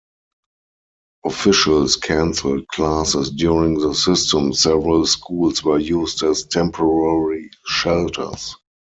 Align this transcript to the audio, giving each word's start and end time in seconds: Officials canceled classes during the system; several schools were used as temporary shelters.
Officials 1.25 1.95
canceled 1.95 2.67
classes 2.69 3.29
during 3.29 3.77
the 3.77 3.93
system; 3.93 4.51
several 4.51 5.05
schools 5.05 5.63
were 5.63 5.77
used 5.77 6.23
as 6.23 6.43
temporary 6.47 7.51
shelters. 7.67 8.55